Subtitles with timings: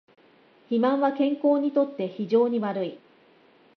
[0.67, 2.99] 肥満は健康にとって非常に悪い